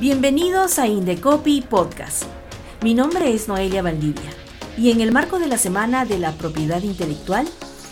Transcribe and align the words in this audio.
Bienvenidos 0.00 0.80
a 0.80 0.88
Indecopy 0.88 1.60
Podcast. 1.60 2.24
Mi 2.82 2.94
nombre 2.94 3.32
es 3.32 3.46
Noelia 3.46 3.80
Valdivia 3.80 4.28
y 4.76 4.90
en 4.90 5.00
el 5.00 5.12
marco 5.12 5.38
de 5.38 5.46
la 5.46 5.56
Semana 5.56 6.04
de 6.04 6.18
la 6.18 6.32
Propiedad 6.32 6.82
Intelectual, 6.82 7.46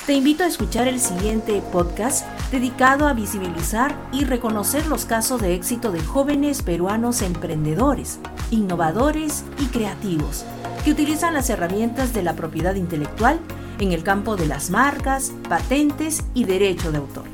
te 0.04 0.14
invito 0.14 0.42
a 0.42 0.48
escuchar 0.48 0.88
el 0.88 0.98
siguiente 0.98 1.62
podcast 1.70 2.26
dedicado 2.50 3.06
a 3.06 3.12
visibilizar 3.12 3.94
y 4.10 4.24
reconocer 4.24 4.88
los 4.88 5.04
casos 5.04 5.40
de 5.40 5.54
éxito 5.54 5.92
de 5.92 6.00
jóvenes 6.00 6.62
peruanos 6.62 7.22
emprendedores, 7.22 8.18
innovadores 8.50 9.44
y 9.60 9.66
creativos 9.66 10.44
que 10.84 10.90
utilizan 10.90 11.34
las 11.34 11.50
herramientas 11.50 12.12
de 12.12 12.24
la 12.24 12.34
propiedad 12.34 12.74
intelectual 12.74 13.38
en 13.78 13.92
el 13.92 14.02
campo 14.02 14.34
de 14.34 14.48
las 14.48 14.70
marcas, 14.70 15.30
patentes 15.48 16.24
y 16.34 16.46
derecho 16.46 16.90
de 16.90 16.98
autor. 16.98 17.26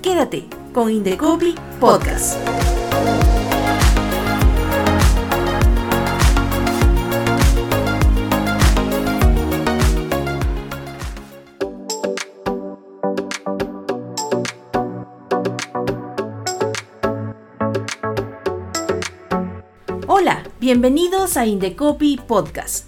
Quédate 0.00 0.46
con 0.72 0.90
Indecopy 0.90 1.54
Podcast. 1.78 2.38
Hola, 20.18 20.44
bienvenidos 20.60 21.36
a 21.36 21.44
Indecopy 21.44 22.18
Podcast. 22.26 22.86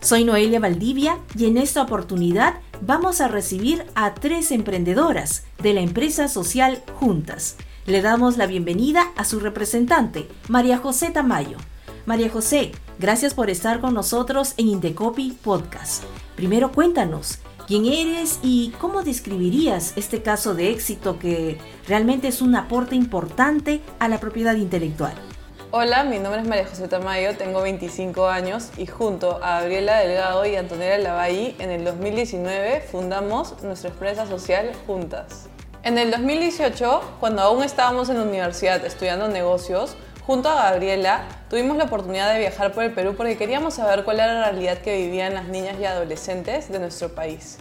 Soy 0.00 0.24
Noelia 0.24 0.58
Valdivia 0.58 1.18
y 1.36 1.44
en 1.44 1.58
esta 1.58 1.82
oportunidad 1.82 2.54
vamos 2.80 3.20
a 3.20 3.28
recibir 3.28 3.84
a 3.94 4.14
tres 4.14 4.50
emprendedoras 4.50 5.44
de 5.62 5.74
la 5.74 5.82
empresa 5.82 6.28
social 6.28 6.82
Juntas. 6.98 7.56
Le 7.84 8.00
damos 8.00 8.38
la 8.38 8.46
bienvenida 8.46 9.12
a 9.18 9.26
su 9.26 9.38
representante, 9.38 10.26
María 10.48 10.78
José 10.78 11.10
Tamayo. 11.10 11.58
María 12.06 12.30
José, 12.30 12.72
gracias 12.98 13.34
por 13.34 13.50
estar 13.50 13.82
con 13.82 13.92
nosotros 13.92 14.54
en 14.56 14.68
Indecopy 14.68 15.36
Podcast. 15.44 16.04
Primero 16.36 16.72
cuéntanos, 16.72 17.40
¿quién 17.66 17.84
eres 17.84 18.40
y 18.42 18.72
cómo 18.80 19.02
describirías 19.02 19.92
este 19.96 20.22
caso 20.22 20.54
de 20.54 20.70
éxito 20.70 21.18
que 21.18 21.58
realmente 21.86 22.28
es 22.28 22.40
un 22.40 22.56
aporte 22.56 22.94
importante 22.94 23.82
a 23.98 24.08
la 24.08 24.18
propiedad 24.20 24.56
intelectual? 24.56 25.31
Hola, 25.74 26.04
mi 26.04 26.18
nombre 26.18 26.42
es 26.42 26.46
María 26.46 26.66
José 26.66 26.86
Tamayo, 26.86 27.34
tengo 27.38 27.62
25 27.62 28.28
años 28.28 28.68
y 28.76 28.84
junto 28.84 29.42
a 29.42 29.60
Gabriela 29.60 30.00
Delgado 30.00 30.44
y 30.44 30.54
Antonella 30.54 30.98
Lavalle 30.98 31.54
en 31.60 31.70
el 31.70 31.82
2019 31.82 32.82
fundamos 32.82 33.62
nuestra 33.62 33.88
empresa 33.88 34.26
social 34.26 34.70
Juntas. 34.86 35.46
En 35.82 35.96
el 35.96 36.10
2018, 36.10 37.16
cuando 37.18 37.40
aún 37.40 37.64
estábamos 37.64 38.10
en 38.10 38.18
la 38.18 38.24
universidad 38.24 38.84
estudiando 38.84 39.28
negocios, 39.28 39.96
junto 40.26 40.50
a 40.50 40.70
Gabriela 40.70 41.24
tuvimos 41.48 41.78
la 41.78 41.84
oportunidad 41.84 42.30
de 42.34 42.40
viajar 42.40 42.72
por 42.72 42.84
el 42.84 42.92
Perú 42.92 43.14
porque 43.16 43.38
queríamos 43.38 43.72
saber 43.72 44.04
cuál 44.04 44.20
era 44.20 44.40
la 44.40 44.50
realidad 44.50 44.76
que 44.76 44.94
vivían 44.98 45.32
las 45.32 45.46
niñas 45.46 45.76
y 45.80 45.86
adolescentes 45.86 46.70
de 46.70 46.80
nuestro 46.80 47.14
país. 47.14 47.56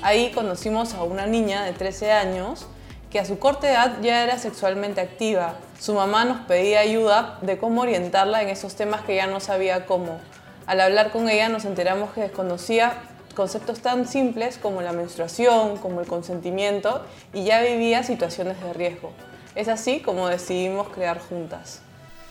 Ahí 0.00 0.32
conocimos 0.32 0.94
a 0.94 1.02
una 1.02 1.26
niña 1.26 1.64
de 1.64 1.74
13 1.74 2.10
años 2.10 2.66
que 3.10 3.18
a 3.18 3.24
su 3.24 3.38
corta 3.38 3.68
edad 3.68 3.96
ya 4.02 4.22
era 4.22 4.38
sexualmente 4.38 5.00
activa. 5.00 5.54
Su 5.78 5.94
mamá 5.94 6.24
nos 6.24 6.42
pedía 6.46 6.80
ayuda 6.80 7.38
de 7.42 7.58
cómo 7.58 7.82
orientarla 7.82 8.42
en 8.42 8.48
esos 8.48 8.76
temas 8.76 9.02
que 9.02 9.16
ya 9.16 9.26
no 9.26 9.40
sabía 9.40 9.84
cómo. 9.84 10.20
Al 10.66 10.80
hablar 10.80 11.10
con 11.10 11.28
ella 11.28 11.48
nos 11.48 11.64
enteramos 11.64 12.12
que 12.12 12.20
desconocía 12.20 12.94
conceptos 13.34 13.80
tan 13.80 14.06
simples 14.06 14.58
como 14.58 14.80
la 14.82 14.92
menstruación, 14.92 15.78
como 15.78 16.00
el 16.00 16.06
consentimiento 16.06 17.04
y 17.32 17.44
ya 17.44 17.60
vivía 17.62 18.04
situaciones 18.04 18.60
de 18.62 18.72
riesgo. 18.72 19.12
Es 19.56 19.66
así 19.66 20.00
como 20.00 20.28
decidimos 20.28 20.88
crear 20.90 21.18
Juntas. 21.18 21.80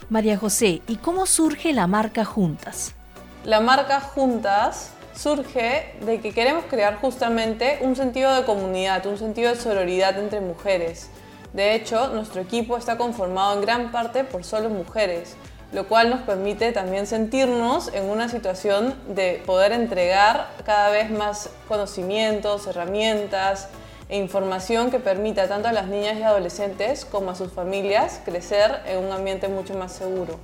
María 0.09 0.38
José, 0.38 0.81
¿y 0.88 0.96
cómo 0.96 1.25
surge 1.25 1.74
la 1.74 1.88
marca 1.88 2.24
Juntas? 2.24 2.94
La 3.44 3.59
marca 3.59 4.00
Juntas 4.00 4.92
surge 5.22 5.91
de 6.06 6.22
que 6.22 6.31
queremos 6.31 6.63
crear 6.69 6.96
justamente 7.02 7.80
un 7.81 7.97
sentido 7.97 8.34
de 8.34 8.46
comunidad, 8.46 9.06
un 9.06 9.18
sentido 9.18 9.53
de 9.53 9.59
sororidad 9.59 10.18
entre 10.18 10.40
mujeres. 10.40 11.09
De 11.52 11.75
hecho, 11.75 12.07
nuestro 12.09 12.41
equipo 12.41 12.78
está 12.78 12.97
conformado 12.97 13.56
en 13.56 13.62
gran 13.62 13.91
parte 13.91 14.24
por 14.24 14.46
solo 14.46 14.69
mujeres, 14.69 15.35
lo 15.74 15.88
cual 15.90 16.09
nos 16.09 16.22
permite 16.22 16.72
también 16.72 17.06
sentirnos 17.06 17.94
en 17.94 18.06
una 18.06 18.30
situación 18.30 18.96
de 19.09 19.44
poder 19.46 19.74
entregar 19.74 20.52
cada 20.66 20.90
vez 20.90 21.12
más 21.12 21.50
conocimientos, 21.68 22.66
herramientas 22.68 23.68
e 24.07 24.18
información 24.18 24.90
que 24.90 25.00
permita 25.00 25.50
tanto 25.50 25.68
a 25.68 25.74
las 25.74 25.88
niñas 25.88 26.18
y 26.18 26.24
adolescentes 26.24 27.03
como 27.03 27.31
a 27.31 27.36
sus 27.36 27.51
familias 27.51 28.22
crecer 28.24 28.80
en 28.86 29.03
un 29.03 29.12
ambiente 29.12 29.50
mucho 29.50 29.74
más 29.74 29.91
seguro. 29.91 30.40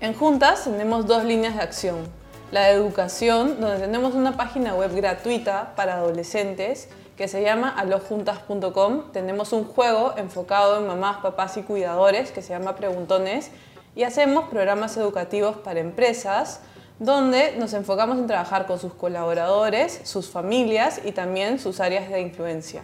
En 0.00 0.14
Juntas 0.14 0.64
tenemos 0.64 1.06
dos 1.06 1.24
líneas 1.24 1.56
de 1.56 1.62
acción 1.62 2.17
la 2.50 2.70
educación, 2.70 3.60
donde 3.60 3.78
tenemos 3.78 4.14
una 4.14 4.36
página 4.36 4.74
web 4.74 4.94
gratuita 4.94 5.74
para 5.76 5.94
adolescentes 5.94 6.88
que 7.16 7.28
se 7.28 7.42
llama 7.42 7.68
alojuntas.com. 7.68 9.12
Tenemos 9.12 9.52
un 9.52 9.64
juego 9.64 10.14
enfocado 10.16 10.78
en 10.78 10.86
mamás, 10.86 11.18
papás 11.18 11.56
y 11.56 11.62
cuidadores 11.62 12.30
que 12.30 12.42
se 12.42 12.50
llama 12.50 12.76
Preguntones 12.76 13.50
y 13.94 14.04
hacemos 14.04 14.48
programas 14.48 14.96
educativos 14.96 15.56
para 15.56 15.80
empresas 15.80 16.60
donde 16.98 17.56
nos 17.58 17.74
enfocamos 17.74 18.18
en 18.18 18.26
trabajar 18.26 18.66
con 18.66 18.78
sus 18.78 18.94
colaboradores, 18.94 20.00
sus 20.04 20.30
familias 20.30 21.00
y 21.04 21.12
también 21.12 21.58
sus 21.58 21.80
áreas 21.80 22.08
de 22.08 22.20
influencia. 22.20 22.82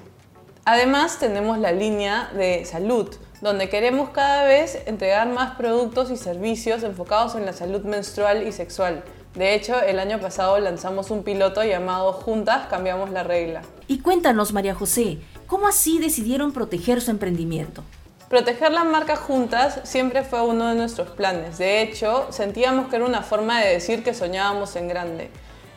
Además 0.64 1.19
tenemos 1.19 1.58
la 1.58 1.72
línea 1.72 2.30
de 2.34 2.64
salud, 2.64 3.14
donde 3.41 3.69
queremos 3.69 4.10
cada 4.10 4.44
vez 4.44 4.82
entregar 4.86 5.28
más 5.28 5.56
productos 5.56 6.10
y 6.10 6.16
servicios 6.16 6.82
enfocados 6.82 7.34
en 7.34 7.44
la 7.44 7.53
salud 7.53 7.82
menstrual 7.82 8.47
y 8.47 8.53
sexual, 8.53 9.04
de 9.34 9.55
hecho, 9.55 9.81
el 9.81 9.99
año 9.99 10.21
pasado 10.21 10.61
lanzamos 10.61 11.11
un 11.11 11.25
piloto 11.25 11.65
llamado 11.65 12.12
Juntas 12.12 12.69
Cambiamos 12.69 13.11
la 13.11 13.25
Regla. 13.25 13.62
Y 13.89 13.99
cuéntanos, 13.99 14.53
María 14.53 14.77
José, 14.77 15.19
¿cómo 15.49 15.67
así 15.67 15.99
decidieron 15.99 16.53
proteger 16.53 17.00
su 17.00 17.11
emprendimiento? 17.11 17.83
Proteger 18.28 18.71
la 18.71 18.84
marca 18.84 19.17
juntas 19.17 19.81
siempre 19.83 20.22
fue 20.22 20.41
uno 20.41 20.69
de 20.69 20.77
nuestros 20.77 21.11
planes. 21.11 21.59
De 21.59 21.83
hecho, 21.83 22.28
sentíamos 22.31 22.89
que 22.89 22.97
era 22.97 23.05
una 23.05 23.22
forma 23.22 23.61
de 23.61 23.71
decir 23.71 24.05
que 24.05 24.15
soñábamos 24.15 24.77
en 24.77 24.87
grande. 24.87 25.31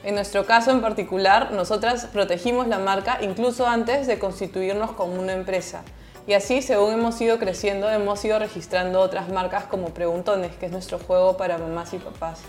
En 0.04 0.14
nuestro 0.14 0.46
caso 0.46 0.70
en 0.70 0.80
particular, 0.80 1.52
nosotras 1.52 2.06
protegimos 2.06 2.68
la 2.68 2.78
marca 2.78 3.18
incluso 3.22 3.66
antes 3.66 4.06
de 4.06 4.20
constituirnos 4.20 4.92
como 4.92 5.20
una 5.20 5.34
empresa. 5.34 5.82
Y 6.28 6.34
así, 6.34 6.62
según 6.62 6.94
hemos 6.94 7.20
ido 7.22 7.40
creciendo, 7.40 7.90
hemos 7.90 8.24
ido 8.24 8.38
registrando 8.38 9.00
otras 9.00 9.30
marcas 9.30 9.64
como 9.64 9.96
Preguntones, 9.96 10.56
que 10.58 10.68
es 10.68 10.72
nuestro 10.72 11.00
juego 11.00 11.38
para 11.38 11.58
mamás 11.58 11.94
y 11.94 11.98
papás. 11.98 12.42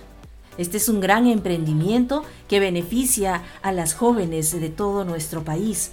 Este 0.58 0.76
es 0.76 0.88
un 0.88 1.00
gran 1.00 1.28
emprendimiento 1.28 2.24
que 2.48 2.58
beneficia 2.58 3.44
a 3.62 3.70
las 3.70 3.94
jóvenes 3.94 4.50
de 4.60 4.68
todo 4.68 5.04
nuestro 5.04 5.44
país. 5.44 5.92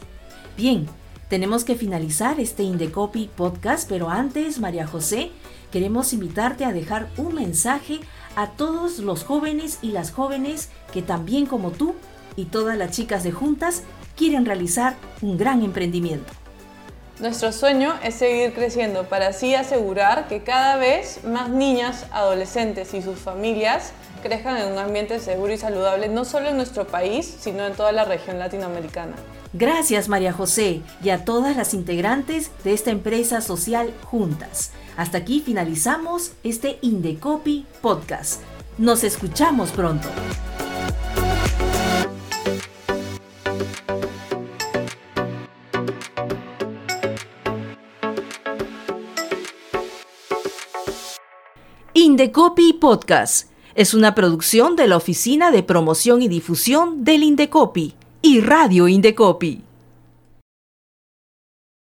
Bien, 0.57 0.87
tenemos 1.29 1.63
que 1.63 1.75
finalizar 1.75 2.39
este 2.39 2.63
Indecopy 2.63 3.29
podcast, 3.35 3.87
pero 3.87 4.09
antes, 4.09 4.59
María 4.59 4.87
José, 4.87 5.29
queremos 5.71 6.13
invitarte 6.13 6.65
a 6.65 6.73
dejar 6.73 7.09
un 7.17 7.35
mensaje 7.35 7.99
a 8.35 8.47
todos 8.51 8.97
los 8.97 9.23
jóvenes 9.23 9.77
y 9.83 9.91
las 9.91 10.11
jóvenes 10.11 10.69
que 10.91 11.03
también 11.03 11.45
como 11.45 11.69
tú 11.69 11.93
y 12.35 12.45
todas 12.45 12.75
las 12.75 12.89
chicas 12.89 13.23
de 13.23 13.31
juntas 13.31 13.83
quieren 14.17 14.47
realizar 14.47 14.95
un 15.21 15.37
gran 15.37 15.61
emprendimiento. 15.61 16.33
Nuestro 17.19 17.51
sueño 17.53 17.93
es 18.03 18.15
seguir 18.15 18.53
creciendo 18.53 19.05
para 19.05 19.27
así 19.27 19.55
asegurar 19.55 20.27
que 20.27 20.43
cada 20.43 20.75
vez 20.75 21.23
más 21.23 21.49
niñas, 21.49 22.07
adolescentes 22.11 22.93
y 22.93 23.01
sus 23.01 23.19
familias 23.19 23.93
crezcan 24.25 24.57
en 24.57 24.71
un 24.71 24.79
ambiente 24.79 25.19
seguro 25.19 25.53
y 25.53 25.57
saludable, 25.57 26.07
no 26.07 26.25
solo 26.25 26.49
en 26.49 26.57
nuestro 26.57 26.87
país, 26.87 27.31
sino 27.39 27.63
en 27.63 27.73
toda 27.73 27.91
la 27.91 28.05
región 28.05 28.39
latinoamericana. 28.39 29.13
Gracias 29.53 30.09
María 30.09 30.33
José 30.33 30.81
y 31.03 31.11
a 31.11 31.23
todas 31.23 31.55
las 31.55 31.75
integrantes 31.75 32.49
de 32.63 32.73
esta 32.73 32.89
empresa 32.89 33.39
social 33.41 33.93
juntas. 34.03 34.71
Hasta 34.97 35.19
aquí 35.19 35.41
finalizamos 35.45 36.31
este 36.43 36.79
Indecopy 36.81 37.67
Podcast. 37.81 38.41
Nos 38.79 39.03
escuchamos 39.03 39.69
pronto. 39.69 40.09
Indecopy 51.93 52.73
Podcast 52.73 53.54
es 53.75 53.93
una 53.93 54.15
producción 54.15 54.77
de 54.77 54.87
la 54.87 54.95
Oficina 54.95 55.51
de 55.51 55.61
Promoción 55.61 56.21
y 56.21 56.29
Difusión 56.29 57.03
del 57.03 57.23
Indecopi 57.23 57.93
y 58.21 58.39
Radio 58.39 58.87
Indecopi. 58.87 59.61